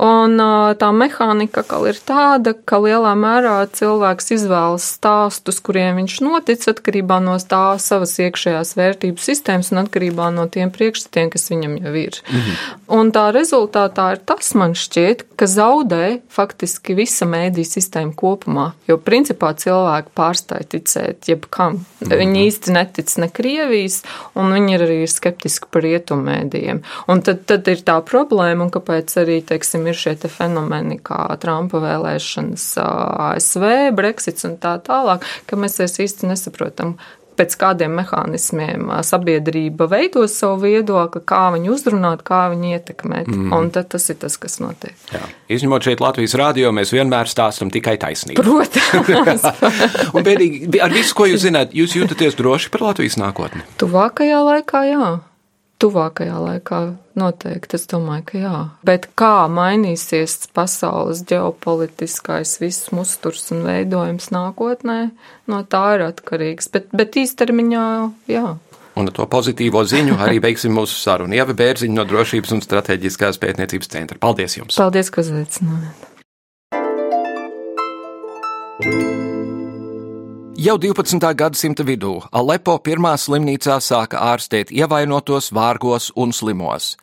[0.00, 0.40] un
[0.80, 7.36] tā mehānika ir tāda, ka lielā mērā cilvēks izvēlas stāstus, kuriem viņš notic atkarībā no
[7.36, 12.18] tā savas iekšējās vērtību sistēmas un atkarībā no tiem priekšstatiem konfliktiem, kas viņam jau ir.
[12.28, 12.52] Mhm.
[12.88, 18.72] Un tā rezultātā ir tas, man šķiet, ka zaudē faktiski visa mēdīja sistēma kopumā.
[18.88, 21.84] Jo principā cilvēki pārstāja ticēt jebkam.
[22.00, 22.10] Mhm.
[22.10, 24.02] Viņi īsti netic ne Krievijas,
[24.34, 26.82] un viņi ir arī skeptiski par rietumu mēdījiem.
[27.08, 31.38] Un tad, tad ir tā problēma, un kāpēc arī, teiksim, ir šie te fenomeni kā
[31.38, 36.96] Trumpa vēlēšanas ASV, Brexits un tā tālāk, ka mēs īsti nesaprotam,
[37.38, 43.30] pēc kādiem mehānismiem sabiedrība veido savu viedokli, kā viņu uzrunāt, kā viņu ietekmēt.
[43.30, 43.54] Mm.
[43.54, 44.96] Un tad tas ir tas, kas notiek.
[45.14, 45.22] Jā.
[45.58, 48.42] Izņemot šeit Latvijas rādio, mēs vienmēr stāstam tikai taisnību.
[48.42, 49.46] Protams.
[50.14, 53.64] un bēdīgi, ar visu, ko jūs zināt, jūs jūtaties droši par Latvijas nākotni?
[53.80, 55.10] Tuvākajā laikā, jā.
[55.78, 56.78] Tuvākajā laikā
[57.18, 58.60] noteikti es domāju, ka jā.
[58.86, 64.98] Bet kā mainīsies pasaules ģeopolitiskais viss musturs un veidojums nākotnē,
[65.46, 66.66] no tā ir atkarīgs.
[66.74, 67.86] Bet, bet īstermiņā,
[68.34, 68.56] jā.
[68.98, 71.38] Un ar to pozitīvo ziņu arī beigsim mūsu sarunu.
[71.38, 74.18] Ieva Bērziņa no Drošības un strateģiskās pētniecības centra.
[74.18, 74.74] Paldies jums!
[74.82, 76.06] Paldies, ka uzaicinājāt!
[80.58, 81.22] Jau 12.
[81.38, 86.96] gadsimta vidū Alepo pirmā slimnīcā sāka ārstēt ievainotos, vārgos un slimos.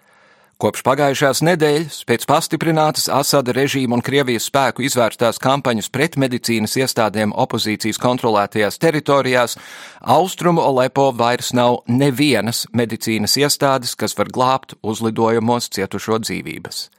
[0.60, 7.32] Kopš pagājušās nedēļas, pēc pastiprinātas Asada režīma un Krievijas spēku izvērstās kampaņas pret medicīnas iestādēm
[7.32, 9.56] opozīcijas kontrolētajās teritorijās,
[10.04, 16.90] austrumu Alepo vairs nav nevienas medicīnas iestādes, kas var glābt uzlidojumos cietušo dzīvības.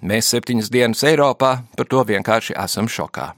[0.00, 3.34] Mēs septiņas dienas Eiropā par to vienkārši esam šokā.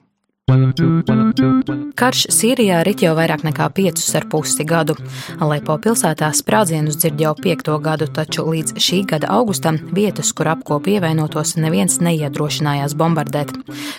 [0.53, 4.97] Karš Sīrijā rit jau vairāk nekā piecus ar pusi gadu.
[5.41, 10.99] Alepo pilsētā sprādzienus dzird jau piekto gadu, taču līdz šī gada augustam vietas, kur apkopi
[10.99, 13.55] ievainotos, neviens neiedrošinājās bombardēt.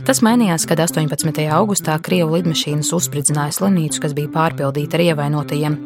[0.05, 1.41] Tas mainījās, kad 18.
[1.57, 5.79] augustā Krievu lidmašīnas uzspridzināja slimnīcu, kas bija pārpildīta ar ievainotajiem.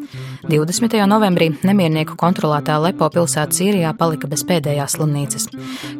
[0.47, 0.99] 20.
[1.11, 5.49] novembrī nemiernieku kontrolētā Lepo pilsēta Sīrijā palika bez pēdējās slimnīcas.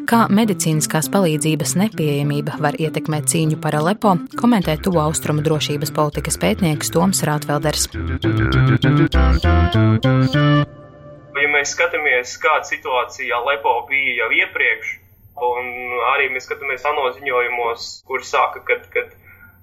[0.07, 4.15] Kā medicīniskās palīdzības nepieejamība var ietekmēt cīņu par Alepo?
[4.57, 7.83] Komentē tuvo austrumu drošības politikas pētnieks Toms Rātvelders.
[11.37, 14.95] Ja mēs skatāmies, kāda situācija Lepo bija jau iepriekš,
[15.45, 15.69] un
[16.15, 19.05] arī mēs skatāmies ANO ziņojumos, kur saka, ka, ka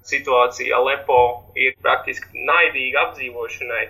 [0.07, 3.85] situācija Lepo ir praktiski naidīga apdzīvošanai,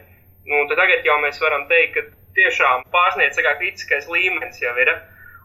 [0.50, 4.96] nu, tad tagad jau mēs varam teikt, ka tiešām pārsniedz kritiskais līmenis jau ir.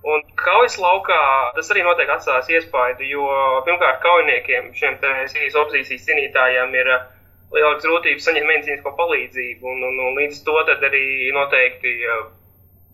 [0.00, 1.20] Un kaujas laukā
[1.56, 3.24] tas arī noteikti atstās iespaidu, jo
[3.66, 7.02] pirmkārt kaujiniekiem, šiem Sīrijas opozīcijas cīnītājiem ir uh,
[7.52, 11.04] lielākas grūtības saņemt medicīnisko palīdzību, un, un, un līdz to arī
[11.36, 12.22] noteikti uh,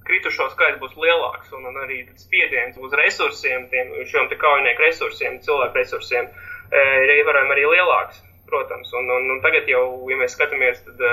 [0.08, 5.78] kritušo skaits būs lielāks, un, un arī spiediens uz resursiem, tiem, šiem kaujinieku resursiem, cilvēku
[5.78, 8.18] resursiem, uh, ir ievērojami arī lielāks,
[8.50, 8.90] protams.
[8.98, 11.06] Un, un, un tagad jau, ja mēs skatāmies, tad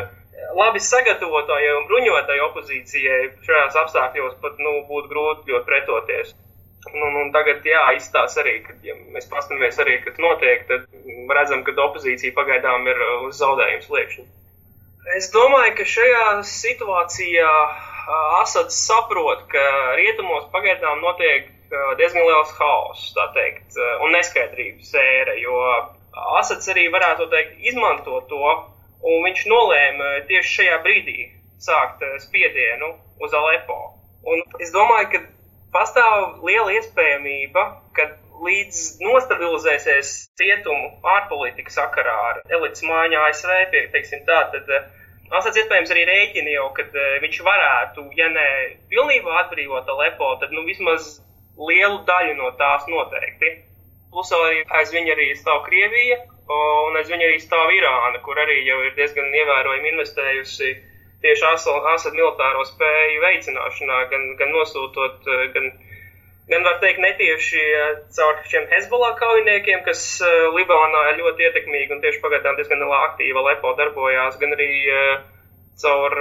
[0.57, 6.33] labi sagatavotāji un bruņotāji opozīcijai šajās apstākļos pat nu, būtu grūti pretoties.
[6.91, 10.83] Un, un tagad, jā, izstāsta arī, ka, ja mēs paskatāmies arī, kas notiek, tad
[11.31, 14.25] redzam, ka opozīcija pagaidām ir uz zaudējumu sliekšņa.
[15.17, 17.49] Es domāju, ka šajā situācijā
[18.41, 19.63] Asads saprot, ka
[19.95, 21.47] rietumos pagaidām notiek
[21.99, 25.55] diezgan liels haoss, tā teikt, un neskaidrības ēra, jo
[26.39, 28.51] Asads arī varētu teikt izmantot to,
[29.03, 31.17] un viņš nolēma tieši šajā brīdī
[31.63, 32.93] sākt eh, spiedienu
[33.23, 33.79] uz Alepo.
[34.23, 35.23] Un es domāju, ka
[35.75, 37.65] pastāv liela iespējamība,
[37.97, 38.09] ka
[38.43, 44.91] līdz nostabilizēsies cietumu ārpolitika sakarā ar elites mājiņu ASV, pie, teiksim tā, tad eh,
[45.33, 48.47] Asats iespējams arī rēķina jau, ka eh, viņš varētu, ja ne
[48.91, 51.15] pilnībā atbrīvot Alepo, tad nu vismaz
[51.57, 53.55] lielu daļu no tās noteikti.
[54.13, 56.19] Plus arī aiz viņa arī stāv Krievija,
[56.51, 60.73] un aiz viņa arī stāv Irāna, kur arī jau ir diezgan ievērojami investējusi
[61.23, 65.69] tieši Asad militāro spēju veicināšanā, gan, gan nosūtot, eh, gan,
[66.51, 71.95] gan var teikt, netieši eh, caur šiem Hezbollah kaujiniekiem, kas eh, Libānā ir ļoti ietekmīgi
[71.95, 74.71] un tieši pagaidām diezgan aktīva Lepo darbojās, gan arī
[75.81, 76.13] caur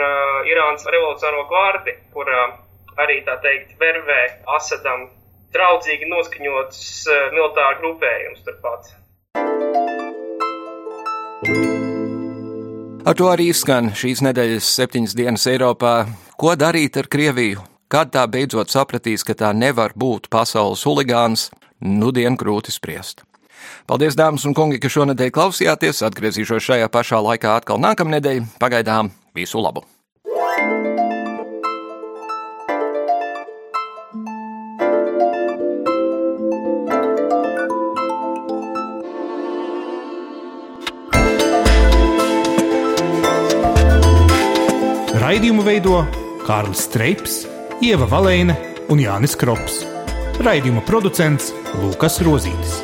[0.48, 4.22] Irānas revolucionāro gvardi, kur arī, tā teikt, vervē
[4.56, 5.10] Asadam
[5.52, 6.80] draudzīgi noskaņots
[7.34, 8.94] militāru grupējums turpat.
[13.02, 16.06] Ar to arī izskan šīs nedēļas septiņas dienas Eiropā.
[16.38, 17.64] Ko darīt ar Krieviju?
[17.92, 21.50] Kad tā beidzot sapratīs, ka tā nevar būt pasaules huligāns,
[21.82, 23.24] nudien grūti spriest.
[23.90, 26.04] Paldies, dāmas un kungi, ka šonadēļ klausījāties.
[26.08, 28.46] Atgriezīšos šajā pašā laikā atkal nākamnedēļ.
[28.62, 29.84] Pagaidām visu labu!
[45.32, 46.02] Raidījumu veido
[46.44, 47.46] Kārlis Streips,
[47.80, 48.52] Ieva Valēne
[48.92, 49.78] un Jānis Krops.
[50.44, 52.74] Raidījuma producents Lukas Rozītis.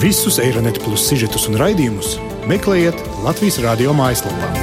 [0.00, 2.16] Visus Eironet plus sižetus un raidījumus
[2.48, 4.59] meklējiet Latvijas radio mājaslapā.